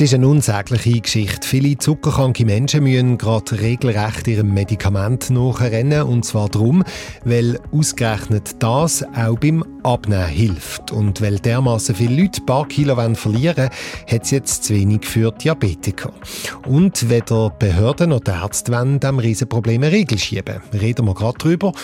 es 0.00 0.12
ist 0.12 0.14
eine 0.14 0.28
unsägliche 0.28 0.98
Geschichte. 0.98 1.46
Viele 1.46 1.76
zuckerkranke 1.76 2.46
Menschen 2.46 2.84
müssen 2.84 3.18
gerade 3.18 3.60
regelrecht 3.60 4.26
ihrem 4.28 4.54
Medikament 4.54 5.28
nachrennen. 5.28 6.04
Und 6.04 6.24
zwar 6.24 6.48
darum, 6.48 6.82
weil 7.24 7.60
ausgerechnet 7.70 8.56
das 8.60 9.02
auch 9.02 9.38
beim 9.38 9.62
Abnehmen 9.82 10.26
hilft. 10.26 10.90
Und 10.90 11.20
weil 11.20 11.38
dermaßen 11.38 11.94
viele 11.94 12.22
Leute 12.22 12.40
ein 12.40 12.46
paar 12.46 12.66
Kilo 12.66 12.94
verlieren 13.14 13.56
wollen, 13.58 13.70
hat 14.10 14.22
es 14.22 14.30
jetzt 14.30 14.64
zu 14.64 14.74
wenig 14.74 15.04
für 15.04 15.32
Diabetiker. 15.32 16.14
Und 16.66 17.10
weder 17.10 17.50
Behörden 17.50 18.08
noch 18.08 18.22
Ärzte 18.26 18.72
wollen 18.72 19.00
diesem 19.00 19.18
Riesenproblem 19.18 19.82
eine 19.82 19.92
Regel 19.92 20.16
schieben. 20.18 20.62
Reden 20.72 21.04
wir 21.04 21.14
gerade 21.14 21.36
drüber. 21.36 21.74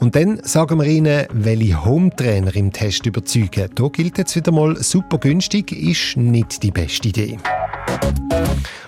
Und 0.00 0.16
dann 0.16 0.40
sagen 0.44 0.78
wir 0.78 0.86
Ihnen, 0.86 1.26
welche 1.32 1.84
Hometrainer 1.84 2.54
im 2.56 2.72
Test 2.72 3.06
überzeugen. 3.06 3.70
Da 3.74 3.88
gilt 3.88 4.18
jetzt 4.18 4.36
wieder 4.36 4.52
mal, 4.52 4.76
super 4.82 5.18
günstig 5.18 5.72
ist 5.72 6.16
nicht 6.16 6.62
die 6.62 6.70
beste 6.70 7.08
Idee. 7.08 7.38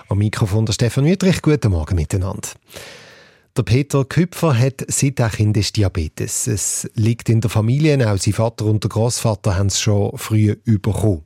Am 0.09 0.17
Mikrofon 0.17 0.65
der 0.65 0.73
Stefan 0.73 1.05
Wüttrich. 1.05 1.41
Guten 1.41 1.71
Morgen 1.71 1.95
miteinander. 1.95 2.49
Der 3.57 3.63
Peter 3.63 4.05
Küpfer 4.05 4.57
hat 4.57 4.85
seit 4.87 5.19
er 5.19 5.29
Kind 5.29 5.75
Diabetes. 5.75 6.45
Es 6.45 6.89
liegt 6.93 7.27
in 7.29 7.41
der 7.41 7.49
Familie, 7.49 8.11
auch 8.11 8.17
sein 8.17 8.33
Vater 8.33 8.65
und 8.65 8.83
der 8.83 8.89
Großvater 8.89 9.57
haben 9.57 9.67
es 9.67 9.79
schon 9.79 10.15
früh 10.17 10.55
bekommen. 10.65 11.23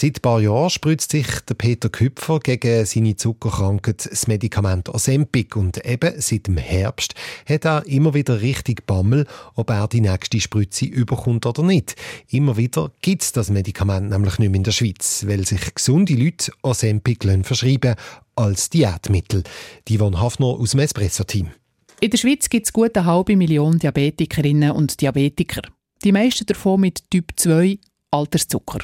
Seit 0.00 0.16
ein 0.16 0.22
paar 0.22 0.40
Jahren 0.40 0.70
spritzt 0.70 1.10
sich 1.10 1.26
der 1.46 1.52
Peter 1.52 1.90
Küpfer 1.90 2.40
gegen 2.40 2.86
seine 2.86 3.16
Zuckerkrankheit 3.16 4.08
das 4.10 4.28
Medikament 4.28 4.88
Ozempic 4.88 5.54
und 5.56 5.84
eben 5.84 6.18
seit 6.18 6.46
dem 6.46 6.56
Herbst 6.56 7.12
hat 7.46 7.66
er 7.66 7.86
immer 7.86 8.14
wieder 8.14 8.40
richtig 8.40 8.86
Bammel, 8.86 9.26
ob 9.56 9.68
er 9.68 9.88
die 9.88 10.00
nächste 10.00 10.40
Spritze 10.40 10.86
überkommt 10.86 11.44
oder 11.44 11.62
nicht. 11.62 11.96
Immer 12.30 12.56
wieder 12.56 12.90
gibt 13.02 13.24
es 13.24 13.32
das 13.32 13.50
Medikament 13.50 14.08
nämlich 14.08 14.38
nicht 14.38 14.48
mehr 14.48 14.56
in 14.56 14.64
der 14.64 14.72
Schweiz, 14.72 15.26
weil 15.28 15.46
sich 15.46 15.74
gesunde 15.74 16.14
Leute 16.14 16.50
Ozempic 16.62 17.28
verschreiben 17.42 17.94
als 18.36 18.70
Diätmittel. 18.70 19.42
Die 19.86 19.98
von 19.98 20.18
Hafner 20.18 20.46
aus 20.46 20.70
dem 20.70 20.80
Espresso-Team. 20.80 21.50
In 22.00 22.08
der 22.08 22.16
Schweiz 22.16 22.48
gibt 22.48 22.64
es 22.64 22.72
gut 22.72 22.96
eine 22.96 23.04
halbe 23.04 23.36
Million 23.36 23.78
Diabetikerinnen 23.78 24.70
und 24.70 24.98
Diabetiker. 24.98 25.60
Die 26.02 26.12
meisten 26.12 26.46
davon 26.46 26.80
mit 26.80 27.10
Typ 27.10 27.32
2 27.36 27.78
Alterszucker. 28.10 28.78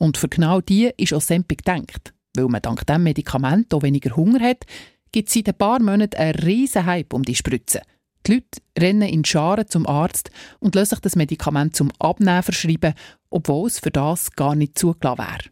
Und 0.00 0.16
für 0.16 0.28
genau 0.28 0.60
die 0.60 0.90
ist 0.96 1.12
Ozempic 1.12 1.62
gedacht. 1.64 2.14
Weil 2.34 2.46
man 2.46 2.62
dank 2.62 2.86
diesem 2.86 3.02
Medikament 3.02 3.72
auch 3.74 3.82
weniger 3.82 4.16
Hunger 4.16 4.40
hat, 4.40 4.64
gibt 5.12 5.28
es 5.28 5.34
seit 5.34 5.48
ein 5.48 5.58
paar 5.58 5.80
Monaten 5.80 6.16
einen 6.16 6.38
riesen 6.38 6.86
Hype 6.86 7.12
um 7.12 7.22
die 7.22 7.34
Spritzen. 7.34 7.82
Die 8.26 8.34
Leute 8.34 8.60
rennen 8.78 9.08
in 9.08 9.24
Scharen 9.24 9.68
zum 9.68 9.86
Arzt 9.86 10.30
und 10.58 10.74
lassen 10.74 10.90
sich 10.94 11.00
das 11.00 11.16
Medikament 11.16 11.76
zum 11.76 11.90
Abnehmen 11.98 12.42
verschreiben, 12.42 12.94
obwohl 13.30 13.66
es 13.66 13.78
für 13.78 13.90
das 13.90 14.32
gar 14.32 14.54
nicht 14.54 14.78
zugelassen 14.78 15.18
wäre. 15.18 15.50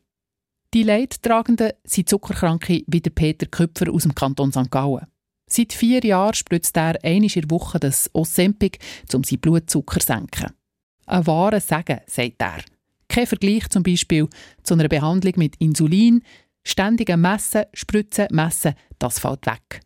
Die 0.74 0.82
Leidtragenden 0.82 1.72
sind 1.84 2.08
Zuckerkranke 2.08 2.84
wie 2.86 3.00
der 3.00 3.10
Peter 3.10 3.46
Köpfer 3.46 3.90
aus 3.90 4.02
dem 4.02 4.14
Kanton 4.14 4.52
St. 4.52 4.70
Gallen. 4.70 5.06
Seit 5.50 5.72
vier 5.72 6.00
Jahren 6.04 6.34
spritzt 6.34 6.76
er 6.76 7.02
einmal 7.02 7.30
in 7.34 7.40
der 7.40 7.50
Woche 7.50 7.80
das 7.80 8.10
Ozempic, 8.12 8.78
um 9.14 9.24
seinen 9.24 9.40
Blutzucker 9.40 10.00
zu 10.00 10.06
senken. 10.06 10.52
Ein 11.06 11.26
wahrer 11.26 11.60
Segen, 11.60 12.00
sagt 12.06 12.42
er. 12.42 12.77
Kein 13.08 13.26
Vergleich 13.26 13.68
zum 13.68 13.82
Beispiel 13.82 14.28
zu 14.62 14.74
einer 14.74 14.88
Behandlung 14.88 15.34
mit 15.36 15.56
Insulin, 15.56 16.22
ständigem 16.64 17.20
Messen, 17.22 17.64
Spritzen, 17.72 18.28
Messen, 18.30 18.74
das 18.98 19.18
fällt 19.18 19.46
weg. 19.46 19.80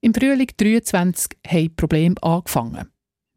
Im 0.00 0.14
Frühling 0.14 0.48
23 0.56 1.38
haben 1.46 1.58
die 1.60 1.68
Probleme 1.70 2.22
angefangen. 2.22 2.88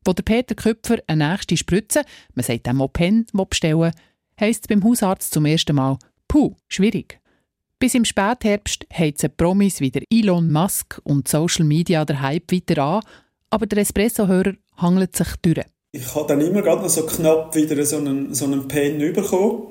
Wo 0.05 0.13
der 0.13 0.23
Peter 0.23 0.55
Köpfer 0.55 0.97
eine 1.07 1.29
nächste 1.29 1.57
Spritze, 1.57 2.03
man 2.33 2.43
sagt 2.43 2.67
dem 2.67 2.83
Pen, 2.91 3.25
bestellen 3.49 3.91
heisst 4.39 4.63
es 4.63 4.67
beim 4.67 4.83
Hausarzt 4.83 5.33
zum 5.33 5.45
ersten 5.45 5.75
Mal, 5.75 5.97
puh, 6.27 6.55
schwierig. 6.67 7.19
Bis 7.79 7.95
im 7.95 8.05
Spätherbst 8.05 8.85
heizen 8.93 9.35
Promis 9.35 9.79
wie 9.79 9.91
der 9.91 10.03
Elon 10.11 10.51
Musk 10.51 11.01
und 11.03 11.27
Social 11.27 11.65
Media 11.65 12.05
der 12.05 12.21
Hype 12.21 12.51
weiter 12.51 12.83
an, 12.83 13.01
aber 13.49 13.65
der 13.65 13.79
Espresso-Hörer 13.79 14.53
hangelt 14.77 15.15
sich 15.15 15.35
durch. 15.41 15.65
Ich 15.93 16.15
habe 16.15 16.27
dann 16.27 16.41
immer 16.41 16.61
gerade 16.61 16.81
noch 16.81 16.89
so 16.89 17.05
knapp 17.05 17.53
wieder 17.53 17.83
so 17.85 17.97
einen, 17.97 18.33
so 18.33 18.45
einen 18.45 18.67
Pen 18.67 18.97
bekommen. 19.13 19.67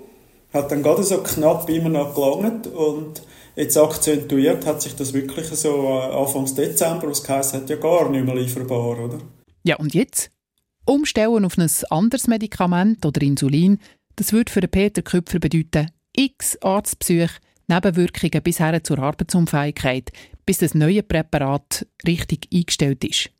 Hat 0.53 0.71
dann 0.71 0.83
gerade 0.83 1.03
so 1.03 1.23
knapp 1.23 1.69
immer 1.71 1.89
noch 1.89 2.15
gelangt 2.15 2.67
und 2.67 3.23
jetzt 3.57 3.79
akzentuiert 3.79 4.67
hat 4.67 4.83
sich 4.83 4.95
das 4.97 5.15
wirklich 5.15 5.47
so 5.47 5.69
äh, 5.69 6.15
Anfang 6.15 6.53
Dezember, 6.55 7.09
was 7.09 7.23
geheißen 7.23 7.61
hat, 7.61 7.71
ja 7.71 7.77
gar 7.77 8.11
nicht 8.11 8.25
mehr 8.25 8.35
lieferbar, 8.35 8.99
oder? 8.99 9.19
Ja, 9.63 9.77
und 9.77 9.95
jetzt? 9.95 10.31
Umstellen 10.85 11.45
auf 11.45 11.57
ein 11.57 11.71
anderes 11.91 12.27
Medikament 12.27 13.07
oder 13.07 13.23
Insulin, 13.23 13.79
das 14.17 14.33
würde 14.33 14.53
für 14.53 14.67
Peter 14.67 15.03
Köpfer 15.03 15.39
bedeuten, 15.39 15.91
x 16.17 16.59
Arztbesuche, 16.61 17.39
Nebenwirkungen 17.69 18.43
bis 18.43 18.59
her 18.59 18.83
zur 18.83 18.99
Arbeitsunfähigkeit, 18.99 20.11
bis 20.45 20.59
das 20.59 20.75
neue 20.75 21.05
Präparat 21.05 21.87
richtig 22.05 22.49
eingestellt 22.53 23.05
ist. 23.05 23.31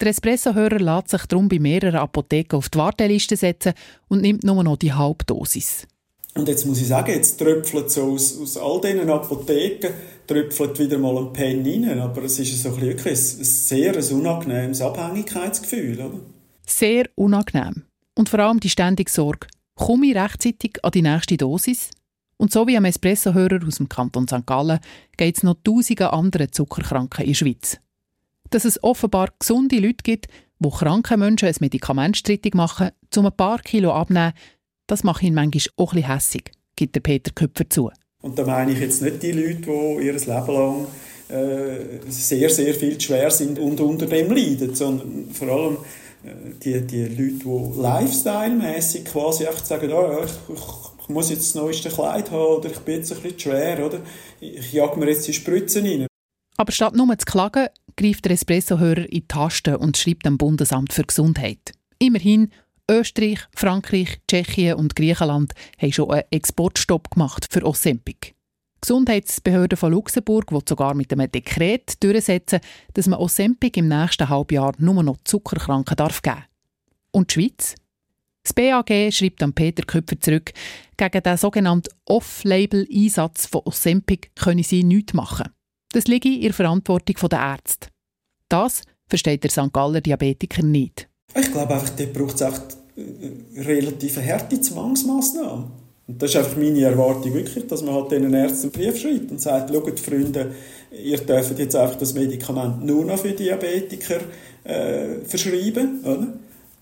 Der 0.00 0.08
Espresso-Hörer 0.08 0.78
lässt 0.78 1.08
sich 1.08 1.24
darum 1.26 1.48
bei 1.48 1.58
mehreren 1.58 1.96
Apotheken 1.96 2.58
auf 2.58 2.68
die 2.68 2.78
Warteliste 2.78 3.36
setzen 3.36 3.72
und 4.08 4.20
nimmt 4.20 4.44
nur 4.44 4.62
noch 4.62 4.76
die 4.76 4.92
Halbdosis. 4.92 5.86
Und 6.34 6.48
jetzt 6.48 6.66
muss 6.66 6.80
ich 6.82 6.88
sagen, 6.88 7.12
jetzt 7.12 7.38
tröpfelt 7.38 7.90
so 7.90 8.12
aus, 8.12 8.38
aus 8.38 8.58
all 8.58 8.78
diesen 8.82 9.08
Apotheken 9.08 9.94
tröpfelt 10.26 10.78
wieder 10.78 10.98
mal 10.98 11.16
ein 11.16 11.32
Pen 11.32 11.64
rein. 11.64 11.98
Aber 11.98 12.24
es 12.24 12.38
ist 12.38 12.62
so 12.62 12.68
ein, 12.68 12.80
wirklich 12.82 13.14
ein 13.14 13.44
sehr 13.44 13.96
ein 13.96 14.12
unangenehmes 14.12 14.82
Abhängigkeitsgefühl. 14.82 15.98
Oder? 15.98 16.20
Sehr 16.66 17.08
unangenehm. 17.14 17.84
Und 18.14 18.28
vor 18.28 18.40
allem 18.40 18.60
die 18.60 18.68
ständige 18.68 19.10
Sorge, 19.10 19.46
komme 19.76 20.08
ich 20.08 20.16
rechtzeitig 20.16 20.78
an 20.82 20.90
die 20.90 21.02
nächste 21.02 21.38
Dosis? 21.38 21.88
Und 22.36 22.52
so 22.52 22.66
wie 22.66 22.76
am 22.76 22.84
Espresso-Hörer 22.84 23.66
aus 23.66 23.76
dem 23.76 23.88
Kanton 23.88 24.28
St. 24.28 24.44
Gallen 24.44 24.80
geht 25.16 25.38
es 25.38 25.42
noch 25.42 25.56
tausende 25.64 26.12
andere 26.12 26.50
Zuckerkranken 26.50 27.24
in 27.24 27.30
der 27.30 27.34
Schweiz 27.34 27.78
dass 28.50 28.64
es 28.64 28.82
offenbar 28.82 29.28
gesunde 29.38 29.78
Leute 29.78 30.02
gibt, 30.02 30.26
die 30.58 30.70
kranken 30.70 31.20
Menschen 31.20 31.48
ein 31.48 31.54
Medikament 31.60 32.16
strittig 32.16 32.54
machen, 32.54 32.90
um 33.16 33.26
ein 33.26 33.36
paar 33.36 33.58
Kilo 33.58 33.92
abzunehmen, 33.92 34.32
das 34.86 35.04
macht 35.04 35.22
ihn 35.22 35.34
manchmal 35.34 35.62
auch 35.76 35.92
ein 35.92 35.96
bisschen 35.96 36.12
hässig, 36.12 36.50
gibt 36.76 36.94
der 36.94 37.00
Peter 37.00 37.32
Köpfer 37.32 37.68
zu. 37.68 37.90
Und 38.22 38.38
da 38.38 38.44
meine 38.44 38.72
ich 38.72 38.80
jetzt 38.80 39.02
nicht 39.02 39.22
die 39.22 39.32
Leute, 39.32 39.60
die 39.60 40.06
ihr 40.06 40.12
Leben 40.12 40.26
lang 40.26 40.86
äh, 41.28 42.00
sehr, 42.08 42.48
sehr 42.50 42.74
viel 42.74 42.98
zu 42.98 43.08
schwer 43.08 43.30
sind 43.30 43.58
und 43.58 43.80
unter 43.80 44.06
dem 44.06 44.30
leiden, 44.30 44.74
sondern 44.74 45.30
vor 45.32 45.48
allem 45.48 45.76
äh, 46.24 46.54
die, 46.62 46.80
die 46.86 47.04
Leute, 47.04 47.44
die 47.44 47.80
lifestyle-mässig 47.80 49.04
quasi 49.04 49.46
einfach 49.46 49.64
sagen, 49.64 49.92
oh, 49.92 50.24
ich, 50.24 50.54
ich, 50.54 50.62
ich, 51.02 51.08
muss 51.08 51.30
jetzt 51.30 51.54
das 51.54 51.54
neueste 51.62 51.88
Kleid 51.88 52.30
haben 52.30 52.56
oder 52.56 52.70
ich 52.70 52.78
bin 52.78 52.96
jetzt 52.96 53.12
ein 53.12 53.20
bisschen 53.20 53.38
schwer, 53.38 53.84
oder? 53.84 54.00
ich 54.40 54.72
jag 54.72 54.96
mir 54.96 55.08
jetzt 55.08 55.26
die 55.26 55.32
Spritzen 55.32 55.84
rein. 55.84 56.06
Aber 56.56 56.72
statt 56.72 56.94
nur 56.94 57.18
zu 57.18 57.24
klagen, 57.26 57.68
greift 57.96 58.24
der 58.24 58.32
Espresso-Hörer 58.32 59.04
in 59.04 59.10
die 59.10 59.28
Taste 59.28 59.78
und 59.78 59.96
schreibt 59.96 60.26
dem 60.26 60.38
Bundesamt 60.38 60.92
für 60.92 61.04
Gesundheit. 61.04 61.72
Immerhin, 61.98 62.50
Österreich, 62.90 63.40
Frankreich, 63.54 64.20
Tschechien 64.28 64.74
und 64.74 64.94
Griechenland 64.94 65.52
haben 65.80 65.92
schon 65.92 66.10
einen 66.10 66.24
Exportstopp 66.30 67.10
gemacht 67.10 67.46
für 67.50 67.64
Ozempic. 67.66 68.34
Die 68.76 68.80
Gesundheitsbehörde 68.80 69.76
von 69.76 69.92
Luxemburg 69.92 70.52
will 70.52 70.62
sogar 70.66 70.94
mit 70.94 71.12
einem 71.12 71.30
Dekret 71.30 72.02
durchsetzen, 72.02 72.60
dass 72.94 73.08
man 73.08 73.18
Ozempic 73.18 73.78
im 73.78 73.88
nächsten 73.88 74.28
Halbjahr 74.28 74.74
nur 74.78 75.02
noch 75.02 75.16
Zuckerkranken 75.24 75.96
darf 75.96 76.22
geben. 76.22 76.44
Und 77.10 77.34
die 77.34 77.40
Schweiz? 77.40 77.74
Das 78.44 78.52
BAG 78.52 79.12
schreibt 79.12 79.42
an 79.42 79.54
Peter 79.54 79.82
Köpfer 79.82 80.20
zurück, 80.20 80.52
gegen 80.96 81.22
den 81.22 81.36
sogenannten 81.36 81.92
Off-Label-Einsatz 82.04 83.46
von 83.46 83.62
Ozempic 83.64 84.30
können 84.36 84.62
sie 84.62 84.84
nichts 84.84 85.14
machen. 85.14 85.55
Das 85.96 86.08
liegt 86.08 86.26
in 86.26 86.42
der 86.42 86.52
Verantwortung 86.52 87.16
der 87.30 87.38
Ärzte. 87.38 87.88
Das 88.50 88.82
versteht 89.08 89.42
der 89.44 89.50
St. 89.50 89.72
Galler 89.72 90.02
Diabetiker 90.02 90.62
nicht. 90.62 91.08
Ich 91.34 91.50
glaube 91.50 91.72
einfach, 91.72 91.88
dort 91.88 92.12
braucht 92.12 92.34
es 92.34 92.42
einfach 92.42 92.64
äh, 92.98 93.62
relativ 93.62 94.18
harte 94.18 94.60
Zwangsmaßnahmen. 94.60 95.64
Und 96.06 96.22
das 96.22 96.28
ist 96.28 96.36
einfach 96.36 96.58
meine 96.58 96.82
Erwartung 96.82 97.32
wirklich, 97.32 97.66
dass 97.66 97.82
man 97.82 97.94
halt 97.94 98.10
den 98.10 98.30
Ärzten 98.34 98.64
einen 98.64 98.72
Brief 98.72 99.00
schreibt 99.00 99.30
und 99.30 99.40
sagt, 99.40 99.70
schaut 99.70 99.98
Freunde, 99.98 100.54
ihr 101.02 101.16
dürft 101.16 101.58
jetzt 101.58 101.74
einfach 101.74 101.96
das 101.96 102.12
Medikament 102.12 102.84
nur 102.84 103.06
noch 103.06 103.18
für 103.18 103.32
Diabetiker 103.32 104.20
äh, 104.64 105.24
verschreiben, 105.24 106.04
oder? 106.04 106.26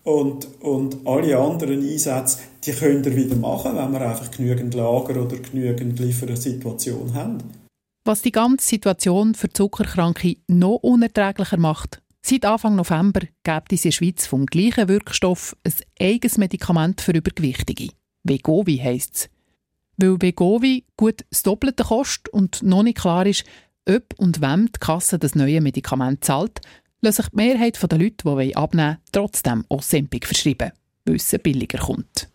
Und, 0.03 0.49
und 0.61 1.07
alle 1.07 1.39
anderen 1.39 1.89
Einsätze, 1.89 2.39
die 2.65 2.73
könnt 2.73 3.07
ihr 3.07 3.15
wieder 3.15 3.37
machen, 3.37 3.77
wenn 3.77 3.93
wir 3.93 4.01
einfach 4.01 4.29
genügend 4.33 4.75
Lager 4.75 5.23
oder 5.23 5.37
genügend 5.37 6.01
Liefersituation 6.01 7.15
haben. 7.15 7.64
Was 8.07 8.21
die 8.21 8.33
ganze 8.33 8.67
Situation 8.67 9.35
für 9.35 9.49
Zuckerkranke 9.49 10.37
noch 10.47 10.77
unerträglicher 10.83 11.57
macht, 11.57 12.03
seit 12.21 12.45
Anfang 12.45 12.77
November 12.77 13.21
gibt 13.43 13.73
es 13.73 13.87
in 13.87 13.91
der 13.91 13.93
Schweiz 13.93 14.27
vom 14.27 14.45
gleichen 14.45 14.89
Wirkstoff 14.89 15.57
ein 15.65 15.73
eigenes 15.99 16.37
Medikament 16.37 17.01
für 17.01 17.13
Übergewichtige. 17.13 17.95
Vegovi 18.23 18.77
heisst 18.77 19.15
es. 19.15 19.31
Weil 19.97 20.21
Vegovi 20.21 20.85
gut 20.99 21.25
das 21.31 21.45
Doppelte 21.45 21.85
kostet 21.85 22.29
und 22.29 22.63
noch 22.63 22.83
nicht 22.83 22.99
klar 22.99 23.25
ist, 23.25 23.45
ob 23.89 24.13
und 24.19 24.43
wem 24.43 24.67
die 24.67 24.81
Kasse 24.81 25.19
das 25.19 25.35
neue 25.35 25.63
Medikament 25.63 26.25
zahlt, 26.25 26.61
lässt 27.01 27.17
sich 27.17 27.29
die 27.31 27.37
Mehrheit 27.37 27.81
der 27.91 27.99
Leute, 27.99 28.17
die 28.37 28.57
abnehmen 28.57 28.87
wollen, 28.87 28.99
trotzdem 29.13 29.65
Ozempic 29.71 30.27
verschreiben, 30.27 30.73
weil 31.07 31.17
es 31.17 31.35
billiger 31.43 31.79
kommt. 31.79 32.29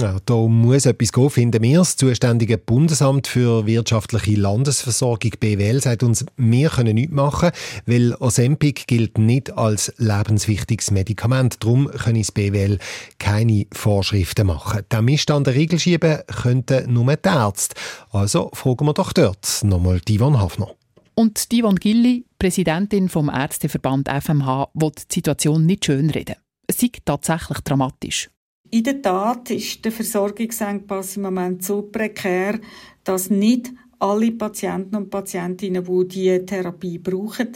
Ja, 0.00 0.16
da 0.24 0.36
muss 0.36 0.86
etwas 0.86 1.12
gehen, 1.12 1.28
finden 1.28 1.62
wir. 1.62 1.80
Das 1.80 1.96
zuständige 1.96 2.56
Bundesamt 2.56 3.26
für 3.26 3.66
wirtschaftliche 3.66 4.40
Landesversorgung 4.40 5.32
BWL 5.38 5.82
sagt 5.82 6.02
uns, 6.02 6.24
wir 6.38 6.70
können 6.70 6.94
nichts 6.94 7.12
machen, 7.12 7.50
weil 7.84 8.14
Ozempic 8.14 8.84
gilt 8.86 9.18
nicht 9.18 9.52
als 9.52 9.92
lebenswichtiges 9.98 10.92
Medikament. 10.92 11.62
Darum 11.62 11.88
können 11.88 12.20
das 12.20 12.32
BWL 12.32 12.78
keine 13.18 13.66
Vorschriften 13.70 14.46
machen. 14.46 14.80
Den 14.90 15.04
Mist 15.04 15.30
an 15.30 15.44
den 15.44 15.52
Riegel 15.52 15.78
schieben 15.78 16.20
könnten 16.26 16.90
nur 16.90 17.14
die 17.14 17.28
Ärzte. 17.28 17.76
Also 18.12 18.48
fragen 18.54 18.86
wir 18.86 18.94
doch 18.94 19.12
dort 19.12 19.60
nochmal 19.62 20.00
Divan 20.00 20.40
Hafner. 20.40 20.70
Und 21.14 21.52
Divan 21.52 21.76
Gilli, 21.76 22.24
Präsidentin 22.38 23.10
vom 23.10 23.28
Ärzteverband 23.28 24.08
FMH, 24.08 24.70
will 24.72 24.92
die 24.96 25.14
Situation 25.14 25.66
nicht 25.66 25.84
schönreden. 25.84 26.36
Es 26.66 26.78
sei 26.78 26.88
tatsächlich 27.04 27.58
dramatisch. 27.58 28.30
In 28.74 28.84
der 28.84 29.02
Tat 29.02 29.50
ist 29.50 29.84
der 29.84 29.92
Versorgungsengpass 29.92 31.18
im 31.18 31.24
Moment 31.24 31.62
so 31.62 31.82
prekär, 31.82 32.58
dass 33.04 33.28
nicht 33.28 33.70
alle 33.98 34.32
Patienten 34.32 34.96
und 34.96 35.10
Patientinnen, 35.10 35.84
die 35.84 36.08
diese 36.08 36.46
Therapie 36.46 36.96
brauchen, 36.96 37.52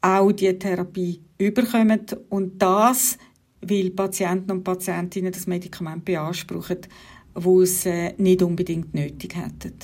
auch 0.00 0.32
diese 0.32 0.58
Therapie 0.58 1.20
überkommen. 1.36 2.06
Und 2.30 2.62
das, 2.62 3.18
weil 3.60 3.90
Patienten 3.90 4.52
und 4.52 4.64
Patientinnen 4.64 5.32
das 5.32 5.46
Medikament 5.46 6.06
beanspruchen, 6.06 6.78
wo 7.34 7.60
es 7.60 7.84
äh, 7.84 8.14
nicht 8.16 8.42
unbedingt 8.42 8.94
nötig 8.94 9.36
hätten. 9.36 9.74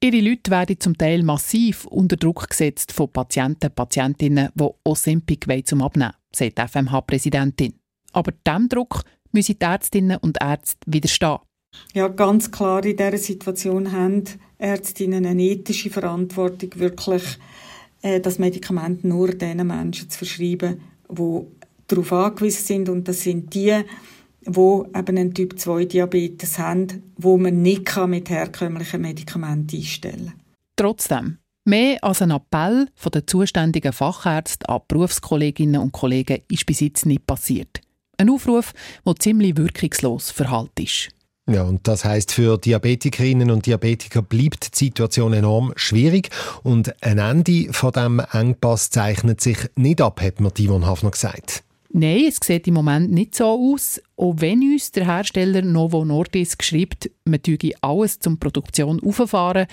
Ihre 0.00 0.20
Leute 0.20 0.52
werden 0.52 0.78
zum 0.78 0.96
Teil 0.96 1.24
massiv 1.24 1.86
unter 1.86 2.16
Druck 2.16 2.48
gesetzt 2.48 2.92
von 2.92 3.10
Patienten 3.10 3.66
und 3.66 3.74
Patientinnen, 3.74 4.50
die 4.54 4.68
Ozempic 4.84 5.64
zum 5.64 5.82
Abnehmen 5.82 6.12
sagt 6.32 6.56
die 6.56 6.62
FMH-Präsidentin. 6.62 7.74
Aber 8.12 8.32
diesem 8.46 8.68
Druck 8.68 9.02
müssen 9.32 9.58
die 9.58 9.64
Ärztinnen 9.64 10.18
und 10.18 10.38
Ärzte 10.40 10.78
widerstehen. 10.86 11.38
Ja, 11.94 12.08
ganz 12.08 12.50
klar, 12.50 12.84
in 12.84 12.96
dieser 12.96 13.18
Situation 13.18 13.92
haben 13.92 14.24
Ärztinnen 14.58 15.24
eine 15.24 15.42
ethische 15.42 15.90
Verantwortung, 15.90 16.70
wirklich 16.76 17.22
äh, 18.02 18.20
das 18.20 18.38
Medikament 18.38 19.04
nur 19.04 19.28
den 19.28 19.66
Menschen 19.66 20.10
zu 20.10 20.18
verschreiben, 20.18 20.80
die 21.08 21.40
darauf 21.86 22.12
angewiesen 22.12 22.64
sind. 22.64 22.88
Und 22.88 23.08
das 23.08 23.22
sind 23.22 23.54
die, 23.54 23.82
die 24.42 24.50
eben 24.50 25.18
einen 25.18 25.34
Typ-2-Diabetes 25.34 26.58
haben, 26.58 27.12
wo 27.16 27.36
man 27.36 27.62
nicht 27.62 27.96
mit 28.06 28.30
herkömmlichen 28.30 29.00
Medikamenten 29.00 29.76
einstellen 29.76 30.26
kann. 30.26 30.40
Trotzdem, 30.76 31.38
mehr 31.64 32.02
als 32.02 32.22
ein 32.22 32.30
Appell 32.30 32.88
von 32.94 33.12
den 33.12 33.26
zuständigen 33.26 33.92
Fachärzten 33.92 34.66
an 34.66 34.80
Berufskolleginnen 34.88 35.80
und 35.80 35.92
Kollegen 35.92 36.42
ist 36.50 36.66
bis 36.66 36.80
jetzt 36.80 37.06
nicht 37.06 37.26
passiert. 37.26 37.80
Ein 38.20 38.28
Aufruf, 38.28 38.74
der 39.06 39.16
ziemlich 39.16 39.56
wirkungslos 39.56 40.30
verhalten 40.30 40.82
ist. 40.82 41.08
Ja, 41.48 41.62
und 41.62 41.88
das 41.88 42.04
heißt 42.04 42.32
für 42.32 42.58
Diabetikerinnen 42.58 43.50
und 43.50 43.64
Diabetiker 43.64 44.20
bleibt 44.20 44.74
die 44.78 44.84
Situation 44.84 45.32
enorm 45.32 45.72
schwierig 45.74 46.28
und 46.62 47.02
ein 47.02 47.16
Ende 47.16 47.72
von 47.72 47.92
dem 47.92 48.20
Engpass 48.32 48.90
zeichnet 48.90 49.40
sich 49.40 49.56
nicht 49.74 50.02
ab, 50.02 50.20
hat 50.20 50.38
mir 50.38 50.50
Divon 50.50 50.84
Hafner 50.84 51.12
gesagt. 51.12 51.64
Nein, 51.88 52.26
es 52.28 52.36
sieht 52.44 52.68
im 52.68 52.74
Moment 52.74 53.10
nicht 53.10 53.34
so 53.34 53.46
aus. 53.46 54.02
Auch 54.18 54.34
wenn 54.36 54.60
uns 54.60 54.92
der 54.92 55.06
Hersteller 55.06 55.62
Novo 55.62 56.04
Nordisk 56.04 56.62
schreibt, 56.62 57.10
man 57.24 57.42
tüge 57.42 57.72
alles 57.80 58.20
zum 58.20 58.38
Produktion 58.38 59.00
auffahren, 59.02 59.66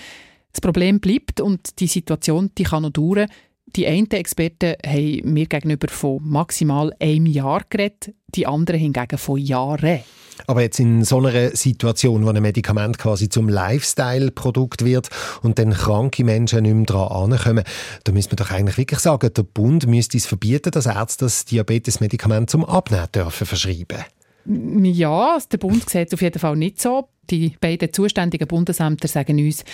das 0.52 0.62
Problem 0.62 1.00
bleibt 1.00 1.42
und 1.42 1.78
die 1.80 1.86
Situation 1.86 2.50
die 2.56 2.64
kann 2.64 2.84
noch 2.84 2.90
dauern. 2.92 3.28
Die 3.76 3.86
einen 3.86 4.10
Experten 4.10 4.74
haben 4.84 5.20
mir 5.24 5.46
gegenüber 5.46 5.88
von 5.88 6.20
maximal 6.22 6.92
einem 7.00 7.26
Jahr 7.26 7.62
geredet, 7.68 8.14
die 8.34 8.46
anderen 8.46 8.80
hingegen 8.80 9.18
von 9.18 9.38
Jahren. 9.38 10.00
Aber 10.46 10.62
jetzt 10.62 10.78
in 10.78 11.04
so 11.04 11.18
einer 11.18 11.50
Situation, 11.56 12.24
wo 12.24 12.30
ein 12.30 12.40
Medikament 12.40 12.98
quasi 12.98 13.28
zum 13.28 13.48
Lifestyle-Produkt 13.48 14.84
wird 14.84 15.08
und 15.42 15.58
dann 15.58 15.72
kranke 15.72 16.24
Menschen 16.24 16.62
nicht 16.62 16.74
mehr 16.74 16.84
daran 16.84 17.36
kommen, 17.36 17.64
da 18.04 18.12
müsste 18.12 18.36
man 18.36 18.46
doch 18.46 18.54
eigentlich 18.54 18.78
wirklich 18.78 19.00
sagen, 19.00 19.30
der 19.34 19.42
Bund 19.42 19.86
müsste 19.86 20.16
es 20.16 20.26
verbieten, 20.26 20.70
dass 20.70 20.86
Ärzte 20.86 21.24
das 21.24 21.44
Diabetesmedikament 21.44 22.50
zum 22.50 22.64
Abnehmen 22.64 23.08
dürfen 23.14 23.46
verschreiben. 23.46 24.04
Ja, 24.46 25.38
der 25.50 25.58
Bund 25.58 25.90
sieht 25.90 26.08
es 26.08 26.14
auf 26.14 26.22
jeden 26.22 26.38
Fall 26.38 26.56
nicht 26.56 26.80
so. 26.80 27.08
Die 27.30 27.56
beiden 27.60 27.92
zuständigen 27.92 28.48
Bundesämter 28.48 29.06
sagen 29.06 29.38
uns, 29.38 29.64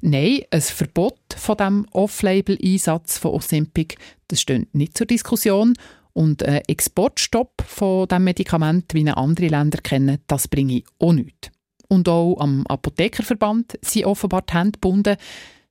nein, 0.00 0.40
ein 0.50 0.60
Verbot 0.60 1.20
von 1.36 1.56
dem 1.56 1.86
Off-Label-Einsatz 1.92 3.18
von 3.18 3.32
Ozempic, 3.32 3.96
das 4.28 4.40
steht 4.40 4.74
nicht 4.74 4.98
zur 4.98 5.06
Diskussion. 5.06 5.74
Und 6.12 6.44
ein 6.44 6.62
Exportstopp 6.68 7.62
von 7.66 8.06
diesem 8.06 8.24
Medikament, 8.24 8.94
wie 8.94 9.00
ihn 9.00 9.08
andere 9.08 9.48
Länder 9.48 9.78
kennen, 9.82 10.18
das 10.28 10.46
bringe 10.46 10.76
ich 10.76 10.84
auch 11.00 11.12
nichts. 11.12 11.50
Und 11.88 12.08
auch 12.08 12.36
am 12.38 12.66
Apothekerverband 12.66 13.78
sind 13.82 14.06
offenbar 14.06 14.42
die 14.42 14.54
Hände 14.54 14.72
gebunden. 14.72 15.16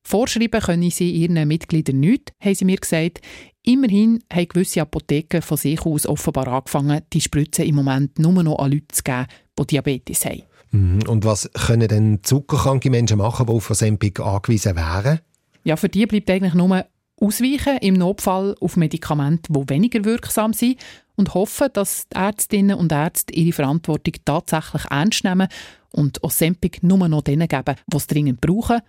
Vorschreiben 0.03 0.61
können 0.61 0.91
sie 0.91 1.11
ihren 1.11 1.47
Mitgliedern 1.47 1.99
nicht, 1.99 2.33
haben 2.41 2.55
sie 2.55 2.65
mir 2.65 2.77
gesagt. 2.77 3.21
Immerhin 3.63 4.21
haben 4.31 4.49
gewisse 4.49 4.81
Apotheken 4.81 5.41
von 5.41 5.55
sich 5.55 5.81
aus 5.85 6.05
offenbar 6.05 6.49
angefangen, 6.49 7.01
die 7.13 7.21
Spritzen 7.21 7.65
im 7.65 7.75
Moment 7.75 8.19
nur 8.19 8.43
noch 8.43 8.59
an 8.59 8.71
Leute 8.71 8.87
zu 8.91 9.03
geben, 9.03 9.27
die 9.57 9.67
Diabetes 9.67 10.25
haben. 10.25 10.43
Mhm. 10.73 11.07
Und 11.07 11.23
was 11.23 11.49
können 11.53 11.87
denn 11.87 12.19
zuckerkranke 12.23 12.89
Menschen 12.89 13.19
machen, 13.19 13.45
die 13.45 13.53
auf 13.53 13.69
Ozempic 13.69 14.19
angewiesen 14.19 14.75
wären? 14.75 15.19
Ja, 15.63 15.77
für 15.77 15.87
die 15.87 16.05
bleibt 16.05 16.29
eigentlich 16.29 16.55
nur 16.55 16.85
ausweichen, 17.21 17.77
im 17.77 17.93
Notfall 17.93 18.55
auf 18.59 18.75
Medikamente, 18.75 19.53
die 19.53 19.69
weniger 19.69 20.03
wirksam 20.03 20.51
sind 20.51 20.77
und 21.15 21.35
hoffen, 21.35 21.69
dass 21.73 22.07
die 22.09 22.17
Ärztinnen 22.17 22.75
und 22.75 22.91
Ärzte 22.91 23.33
ihre 23.33 23.53
Verantwortung 23.53 24.15
tatsächlich 24.25 24.83
ernst 24.89 25.23
nehmen 25.23 25.47
und 25.91 26.23
Ozempic 26.23 26.79
nur 26.81 27.07
noch 27.07 27.21
denen 27.21 27.47
geben, 27.47 27.75
die 27.87 27.97
es 27.97 28.07
dringend 28.07 28.41
brauchen 28.41 28.81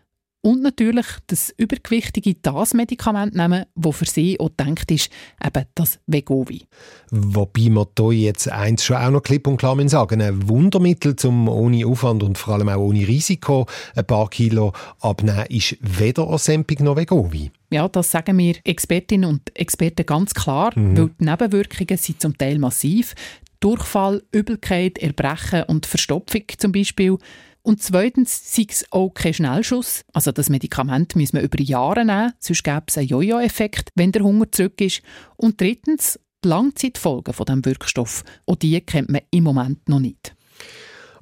und 0.45 0.61
natürlich 0.63 1.07
das 1.27 1.55
übergewichtige 1.57 2.35
das 2.43 2.75
Medikament 2.75 3.35
nehmen, 3.35 3.65
das 3.75 3.97
für 3.97 4.05
sie 4.05 4.39
auch 4.39 4.51
gedacht 4.55 4.91
ist, 4.91 5.09
eben 5.43 5.65
das 5.75 5.99
Vegovi. 6.07 6.67
Wobei 7.11 7.71
man 7.71 7.87
hier 7.97 8.13
jetzt 8.13 8.49
eins 8.51 8.85
schon 8.85 8.99
auch 8.99 9.11
noch 9.11 9.23
klipp 9.23 9.47
und 9.47 9.57
klar 9.57 9.77
sagen 9.89 10.21
ein 10.21 10.47
Wundermittel, 10.47 11.17
um 11.25 11.49
ohne 11.49 11.87
Aufwand 11.87 12.23
und 12.23 12.37
vor 12.37 12.55
allem 12.55 12.69
auch 12.69 12.77
ohne 12.77 13.09
Risiko 13.09 13.67
ein 13.97 14.07
paar 14.07 14.29
Kilo 14.29 14.75
abnehmen, 15.01 15.47
ist 15.49 15.79
weder 15.81 16.29
Ozempic 16.29 16.83
noch 16.83 16.97
Vegovi. 16.97 17.51
Ja, 17.71 17.89
das 17.89 18.11
sagen 18.11 18.37
mir 18.37 18.57
Expertinnen 18.65 19.31
und 19.31 19.59
Experten 19.59 20.05
ganz 20.05 20.35
klar, 20.35 20.73
mhm. 20.79 20.99
weil 20.99 21.11
die 21.19 21.25
Nebenwirkungen 21.25 21.97
sind 21.97 22.21
zum 22.21 22.37
Teil 22.37 22.59
massiv. 22.59 23.15
Durchfall, 23.61 24.23
Übelkeit, 24.31 24.99
Erbrechen 24.99 25.63
und 25.63 25.87
Verstopfung 25.87 26.43
zum 26.59 26.73
Beispiel– 26.73 27.17
und 27.65 27.83
zweitens 27.83 28.55
sei 28.55 28.67
es 28.69 28.85
auch 28.91 29.09
kein 29.09 29.33
Schnellschuss. 29.33 30.05
Also 30.13 30.33
das 30.33 30.51
Medikament 30.51 31.17
müssen 31.17 31.39
wir 31.39 31.43
über 31.43 31.61
Jahre 31.61 32.05
nehmen, 32.05 32.35
sonst 32.39 32.63
gäbe 32.63 32.85
es 32.87 32.99
einen 32.99 33.09
Jojo-Effekt, 33.09 33.89
wenn 33.95 34.13
der 34.13 34.23
Hunger 34.23 34.53
zurück 34.53 34.81
ist. 34.83 35.01
Und 35.37 35.61
drittens 35.61 36.21
die 36.45 36.49
Langzeitfolgen 36.49 37.33
von 37.33 37.47
dem 37.47 37.65
Wirkstoff. 37.65 38.23
Auch 38.45 38.57
die 38.57 38.79
kennt 38.83 39.09
man 39.09 39.23
im 39.31 39.45
Moment 39.45 39.89
noch 39.89 39.99
nicht. 39.99 40.37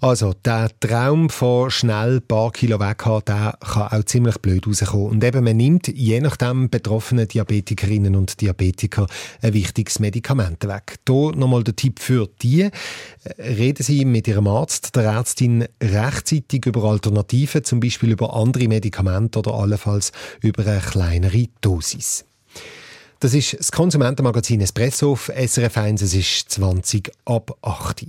Also, 0.02 0.34
der 0.44 0.68
Traum 0.80 1.30
von 1.30 1.70
schnell 1.70 2.16
ein 2.16 2.26
paar 2.26 2.50
Kilo 2.50 2.80
weghaben, 2.80 3.24
der 3.24 3.56
kann 3.60 3.86
auch 3.86 4.04
ziemlich 4.04 4.36
blöd 4.38 4.66
rauskommen. 4.66 5.06
Und 5.06 5.22
eben, 5.22 5.44
man 5.44 5.56
nimmt 5.56 5.86
je 5.86 6.20
nachdem 6.20 6.68
betroffenen 6.68 7.28
Diabetikerinnen 7.28 8.16
und 8.16 8.40
Diabetiker 8.40 9.06
ein 9.42 9.54
wichtiges 9.54 10.00
Medikament 10.00 10.66
weg. 10.66 10.96
Hier 11.08 11.36
nochmal 11.36 11.62
der 11.62 11.76
Tipp 11.76 12.00
für 12.00 12.28
die. 12.42 12.68
Reden 13.38 13.84
Sie 13.84 14.04
mit 14.04 14.26
Ihrem 14.26 14.48
Arzt, 14.48 14.96
der 14.96 15.04
Ärztin 15.04 15.66
rechtzeitig 15.80 16.66
über 16.66 16.82
Alternativen, 16.82 17.62
zum 17.62 17.78
Beispiel 17.78 18.10
über 18.10 18.34
andere 18.34 18.66
Medikamente 18.66 19.38
oder 19.38 19.54
allenfalls 19.54 20.10
über 20.40 20.66
eine 20.66 20.80
kleinere 20.80 21.46
Dosis. 21.60 22.24
Das 23.20 23.34
ist 23.34 23.56
das 23.56 23.70
Konsumentenmagazin 23.70 24.62
Espresso 24.62 25.12
auf 25.12 25.30
SRF 25.32 25.78
1. 25.78 26.02
Es 26.02 26.12
ist 26.12 26.50
20 26.50 27.12
ab 27.24 27.56
8 27.62 28.06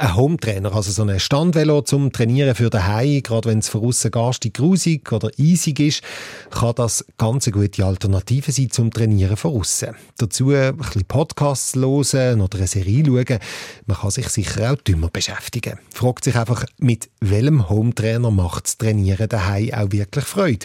ein 0.00 0.16
Hometrainer, 0.16 0.74
also 0.74 0.90
so 0.90 1.02
ein 1.02 1.20
Standvelo 1.20 1.82
zum 1.82 2.10
Trainieren 2.10 2.54
für 2.54 2.70
daheim, 2.70 3.22
gerade 3.22 3.50
wenn 3.50 3.58
es 3.58 3.68
von 3.68 3.84
außen 3.84 4.10
garstig, 4.10 4.54
grusig 4.54 5.12
oder 5.12 5.30
eisig 5.38 5.78
ist, 5.78 6.02
kann 6.50 6.74
das 6.74 7.04
ganz 7.18 7.46
eine 7.46 7.52
gute 7.52 7.84
Alternative 7.84 8.50
sein 8.50 8.70
zum 8.70 8.90
Trainieren 8.90 9.36
von 9.36 9.60
außen. 9.60 9.94
Dazu 10.16 10.52
ein 10.52 10.74
bisschen 10.78 11.04
Podcasts 11.04 11.76
hören 11.76 12.40
oder 12.40 12.56
eine 12.56 12.66
Serie 12.66 13.04
schauen. 13.04 13.38
Man 13.84 13.96
kann 13.98 14.10
sich 14.10 14.28
sicher 14.30 14.72
auch 14.72 14.76
dümmer 14.76 15.10
beschäftigen. 15.10 15.78
Fragt 15.92 16.24
sich 16.24 16.34
einfach, 16.34 16.64
mit 16.78 17.10
welchem 17.20 17.68
Hometrainer 17.68 18.30
macht 18.30 18.64
das 18.64 18.78
Trainieren 18.78 19.28
daheim 19.28 19.74
auch 19.74 19.92
wirklich 19.92 20.24
Freude? 20.24 20.64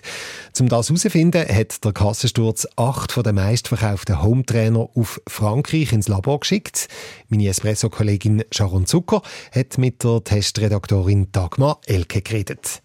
Um 0.61 0.69
das 0.69 0.87
herauszufinden, 0.87 1.45
hat 1.45 1.83
der 1.83 1.91
Kassensturz 1.91 2.65
acht 2.77 3.11
von 3.11 3.23
den 3.23 3.35
meistverkauften 3.35 4.23
Hometrainer 4.23 4.87
auf 4.95 5.19
Frankreich 5.27 5.91
ins 5.91 6.07
Labor 6.07 6.39
geschickt. 6.39 6.87
Meine 7.27 7.49
Espresso-Kollegin 7.49 8.45
Sharon 8.49 8.85
Zucker 8.85 9.23
hat 9.53 9.77
mit 9.77 10.03
der 10.03 10.23
Testredaktorin 10.23 11.31
Dagmar 11.31 11.79
Elke 11.85 12.21
geredet. 12.21 12.81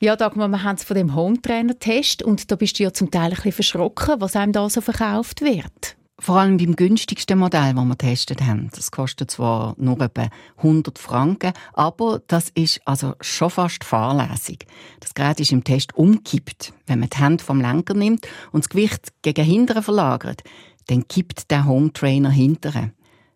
Ja, 0.00 0.16
Dagmar, 0.16 0.48
wir 0.48 0.64
haben 0.64 0.76
es 0.76 0.84
von 0.84 0.96
dem 0.96 1.14
Hometrainer-Test 1.14 2.22
und 2.22 2.50
da 2.50 2.56
bist 2.56 2.78
du 2.78 2.82
ja 2.82 2.92
zum 2.92 3.10
Teil 3.10 3.30
ein 3.30 3.30
bisschen 3.30 3.52
verschrocken, 3.52 4.20
was 4.20 4.34
einem 4.34 4.52
da 4.52 4.68
so 4.68 4.80
verkauft 4.80 5.42
wird. 5.42 5.96
Vor 6.18 6.38
allem 6.38 6.56
beim 6.56 6.76
günstigsten 6.76 7.38
Modell, 7.38 7.74
das 7.74 7.84
wir 7.84 7.96
getestet 7.96 8.42
haben. 8.42 8.70
Das 8.74 8.92
kostet 8.92 9.30
zwar 9.32 9.74
nur 9.76 10.00
etwa 10.00 10.28
100 10.58 10.98
Franken, 10.98 11.52
aber 11.72 12.20
das 12.28 12.50
ist 12.50 12.80
also 12.84 13.14
schon 13.20 13.50
fast 13.50 13.82
fahrlässig. 13.82 14.66
Das 15.00 15.14
Gerät 15.14 15.40
ist 15.40 15.50
im 15.50 15.64
Test 15.64 15.96
umkippt. 15.96 16.72
Wenn 16.86 17.00
man 17.00 17.08
die 17.08 17.18
Hände 17.18 17.42
vom 17.42 17.60
Lenker 17.60 17.94
nimmt 17.94 18.28
und 18.52 18.64
das 18.64 18.68
Gewicht 18.68 19.12
gegen 19.22 19.44
hinten 19.44 19.82
verlagert, 19.82 20.44
dann 20.86 21.08
kippt 21.08 21.50
der 21.50 21.66
Home 21.66 21.92
Trainer 21.92 22.30
hinterher. 22.30 22.90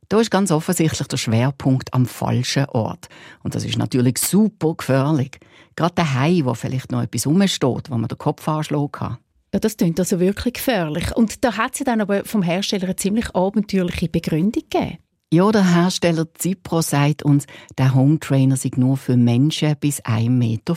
Da 0.09 0.21
ist 0.21 0.31
ganz 0.31 0.51
offensichtlich 0.51 1.09
der 1.09 1.17
Schwerpunkt 1.17 1.93
am 1.93 2.07
falschen 2.07 2.67
Ort. 2.67 3.09
Und 3.43 3.55
das 3.55 3.65
ist 3.65 3.79
natürlich 3.79 4.19
super 4.19 4.75
gefährlich. 4.75 5.39
Gerade 5.75 5.95
der 5.95 6.15
Hai, 6.15 6.41
wo 6.45 6.55
vielleicht 6.55 6.93
noch 6.93 7.03
etwas 7.03 7.27
rumsteht, 7.27 7.91
wo 7.91 7.97
man 7.97 8.09
den 8.09 8.19
Kopf 8.19 8.47
anschlagen 8.49 8.93
kann. 8.93 9.19
Ja, 9.53 9.61
das 9.61 9.77
klingt 9.77 9.99
also 9.99 10.21
wirklich 10.21 10.55
gefährlich. 10.55 11.17
Und 11.17 11.45
da 11.45 11.57
hat 11.57 11.77
sie 11.77 11.85
dann 11.85 12.01
aber 12.01 12.25
vom 12.25 12.43
Hersteller 12.43 12.85
eine 12.85 12.97
ziemlich 12.97 13.35
abenteuerliche 13.35 14.09
Begründung 14.09 14.63
gegeben. 14.71 14.99
Ja, 15.33 15.51
der 15.51 15.75
Hersteller 15.75 16.33
Zipro 16.35 16.83
sagt 16.83 17.25
uns, 17.25 17.47
der 17.79 17.95
Home 17.95 18.21
Trainer 18.21 18.57
sei 18.57 18.71
nur 18.77 18.97
für 18.97 19.17
Menschen 19.17 19.75
bis 19.81 20.01
1,65 20.05 20.29
Meter, 20.31 20.77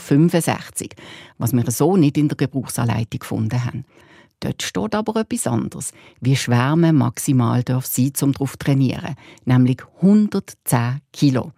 was 1.37 1.53
wir 1.53 1.69
so 1.69 1.95
nicht 1.97 2.17
in 2.17 2.29
der 2.29 2.37
Gebrauchsanleitung 2.37 3.19
gefunden 3.19 3.63
haben. 3.63 3.85
Dort 4.41 4.63
steht 4.63 4.95
aber 4.95 5.19
etwas 5.19 5.47
anderes, 5.47 5.91
wie 6.21 6.35
schwer 6.35 6.75
man 6.75 6.95
maximal 6.95 7.63
darf 7.63 7.85
sein, 7.85 8.13
um 8.21 8.31
darauf 8.31 8.53
zu 8.53 8.59
trainieren, 8.59 9.15
nämlich 9.45 9.81
110 9.97 11.01
Kilo. 11.11 11.51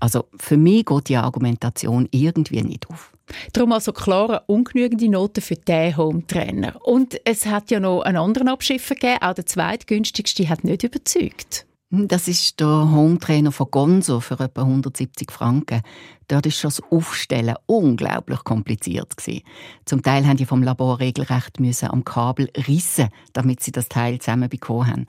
Also 0.00 0.26
für 0.38 0.56
mich 0.56 0.84
geht 0.84 1.08
die 1.08 1.16
Argumentation 1.16 2.08
irgendwie 2.10 2.62
nicht 2.62 2.88
auf. 2.88 3.12
Darum 3.52 3.72
also 3.72 3.92
klare 3.92 4.42
ungenügende 4.46 5.08
Noten 5.08 5.40
für 5.40 5.56
den 5.56 5.96
Home-Trainer. 5.96 6.78
Und 6.82 7.20
es 7.24 7.46
hat 7.46 7.70
ja 7.70 7.80
noch 7.80 8.02
einen 8.02 8.16
anderen 8.16 8.48
Abschiffer 8.48 8.94
gegeben, 8.94 9.22
auch 9.22 9.34
der 9.34 9.46
zweitgünstigste 9.46 10.48
hat 10.48 10.64
nicht 10.64 10.82
überzeugt. 10.82 11.66
Hm, 11.90 12.06
das 12.06 12.28
ist 12.28 12.60
der 12.60 12.66
Home-Trainer 12.66 13.50
von 13.50 13.70
Gonzo 13.70 14.20
für 14.20 14.38
etwa 14.40 14.62
170 14.62 15.32
Franken. 15.32 15.80
Dort 16.28 16.44
ist 16.44 16.58
schon 16.58 16.68
das 16.68 16.82
Aufstellen 16.90 17.54
unglaublich 17.64 18.44
kompliziert 18.44 19.16
gewesen. 19.16 19.42
Zum 19.86 20.02
Teil 20.02 20.26
haben 20.26 20.36
die 20.36 20.44
vom 20.44 20.62
Labor 20.62 21.00
regelrecht 21.00 21.58
am 21.84 22.04
Kabel 22.04 22.50
rissen, 22.68 23.08
damit 23.32 23.62
sie 23.62 23.72
das 23.72 23.88
Teil 23.88 24.18
zusammenbekommen 24.18 24.86
haben. 24.86 25.06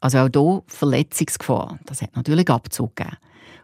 Also 0.00 0.18
auch 0.18 0.28
hier 0.32 0.62
Verletzungsgefahr. 0.68 1.78
Das 1.84 2.00
hat 2.00 2.16
natürlich 2.16 2.48
Abzug 2.48 2.96
gegeben. 2.96 3.18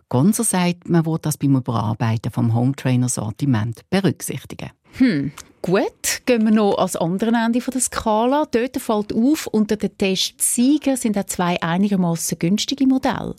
Gonzo 0.08 0.42
sagt, 0.42 0.88
man 0.88 1.04
wird 1.04 1.26
das 1.26 1.36
beim 1.36 1.56
Überarbeiten 1.56 2.32
vom 2.32 2.54
Hometrainer-Sortiment 2.54 3.82
berücksichtigen. 3.90 4.70
Hm, 4.92 5.32
gut. 5.60 6.22
Gehen 6.24 6.44
wir 6.44 6.50
noch 6.50 6.78
ans 6.78 6.96
andere 6.96 7.30
Ende 7.30 7.60
der 7.60 7.80
Skala. 7.80 8.46
Dort 8.50 8.78
fällt 8.78 9.14
auf, 9.14 9.46
unter 9.46 9.76
den 9.76 9.96
Testsieger 9.98 10.96
sind 10.96 11.18
auch 11.18 11.24
zwei 11.24 11.60
einigermaßen 11.62 12.38
günstige 12.38 12.86
Modelle. 12.86 13.34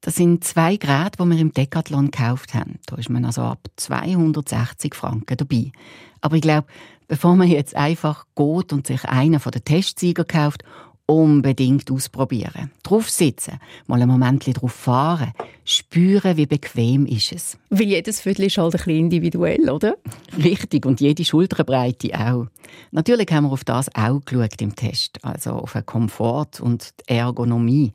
Das 0.00 0.16
sind 0.16 0.44
zwei 0.44 0.76
Geräte, 0.76 1.18
die 1.20 1.24
wir 1.24 1.38
im 1.38 1.52
Decathlon 1.52 2.10
gekauft 2.10 2.54
haben. 2.54 2.78
Da 2.86 2.96
ist 2.96 3.10
man 3.10 3.24
also 3.24 3.42
ab 3.42 3.68
260 3.76 4.94
Franken 4.94 5.36
dabei. 5.36 5.72
Aber 6.20 6.36
ich 6.36 6.42
glaube, 6.42 6.66
bevor 7.08 7.34
man 7.34 7.48
jetzt 7.48 7.74
einfach 7.74 8.26
geht 8.36 8.72
und 8.72 8.86
sich 8.86 9.04
einen 9.04 9.40
von 9.40 9.52
den 9.52 9.64
Testsieger 9.64 10.24
kauft 10.24 10.62
unbedingt 11.08 11.90
ausprobieren. 11.90 12.70
Drauf 12.82 13.08
sitzen, 13.08 13.58
mal 13.86 14.00
einen 14.00 14.10
Moment 14.10 14.46
drauf 14.60 14.72
fahren, 14.72 15.32
spüren, 15.64 16.36
wie 16.36 16.44
bequem 16.44 17.06
ist 17.06 17.32
es. 17.32 17.58
Weil 17.70 17.88
jedes 17.88 18.20
Viertel 18.20 18.44
ist 18.44 18.58
halt 18.58 18.74
ein 18.74 18.78
bisschen 18.78 18.98
individuell, 18.98 19.70
oder? 19.70 19.96
Richtig, 20.36 20.84
und 20.84 21.00
jede 21.00 21.24
Schulterbreite 21.24 22.10
auch. 22.14 22.46
Natürlich 22.90 23.32
haben 23.32 23.44
wir 23.44 23.52
auf 23.52 23.64
das 23.64 23.88
auch 23.94 24.20
geschaut 24.22 24.60
im 24.60 24.76
Test, 24.76 25.24
also 25.24 25.52
auf 25.52 25.72
den 25.72 25.86
Komfort 25.86 26.60
und 26.60 26.92
die 27.00 27.14
Ergonomie. 27.14 27.92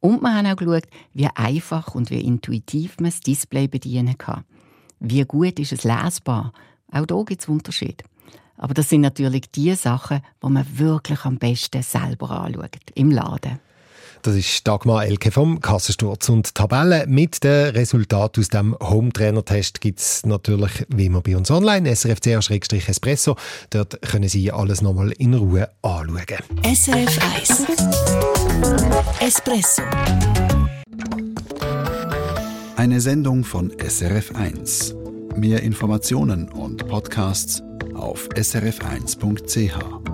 Und 0.00 0.22
wir 0.22 0.34
haben 0.34 0.46
auch 0.46 0.56
geschaut, 0.56 0.84
wie 1.12 1.28
einfach 1.34 1.94
und 1.94 2.10
wie 2.10 2.20
intuitiv 2.20 2.96
man 2.98 3.10
das 3.10 3.20
Display 3.20 3.68
bedienen 3.68 4.16
kann. 4.16 4.44
Wie 5.00 5.22
gut 5.24 5.58
ist 5.58 5.72
es 5.72 5.84
lesbar? 5.84 6.52
Auch 6.90 7.04
hier 7.06 7.24
gibt 7.26 7.42
es 7.42 7.48
Unterschiede. 7.48 8.04
Aber 8.56 8.74
das 8.74 8.88
sind 8.88 9.00
natürlich 9.00 9.50
die 9.50 9.74
Sachen, 9.74 10.20
die 10.42 10.48
man 10.48 10.66
wirklich 10.78 11.24
am 11.24 11.38
besten 11.38 11.82
selber 11.82 12.30
anschaut, 12.30 12.78
im 12.94 13.10
Laden. 13.10 13.58
Das 14.24 14.36
ist 14.36 14.66
Dagmar 14.66 15.04
Elke 15.04 15.30
vom 15.30 15.60
Kassensturz. 15.60 16.30
Und 16.30 16.54
Tabelle 16.54 17.06
mit 17.06 17.44
den 17.44 17.74
Resultaten 17.74 18.40
aus 18.40 18.48
dem 18.48 18.74
Home-Trainer-Test 18.80 19.82
gibt 19.82 19.98
es 20.00 20.24
natürlich 20.24 20.86
wie 20.88 21.04
immer 21.06 21.20
bei 21.20 21.36
uns 21.36 21.50
online, 21.50 21.94
srfca-espresso. 21.94 23.36
Dort 23.68 24.00
können 24.00 24.30
Sie 24.30 24.50
alles 24.50 24.80
nochmal 24.80 25.12
in 25.18 25.34
Ruhe 25.34 25.68
anschauen. 25.82 26.38
SRF 26.62 27.18
1 27.36 27.66
Espresso 29.20 29.82
Eine 32.76 33.02
Sendung 33.02 33.44
von 33.44 33.70
SRF 33.78 34.34
1. 34.34 34.94
Mehr 35.36 35.62
Informationen 35.62 36.48
und 36.48 36.88
Podcasts 36.88 37.62
auf 37.96 38.28
srf1.ch. 38.30 40.13